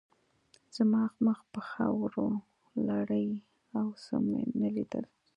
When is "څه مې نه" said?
4.03-4.69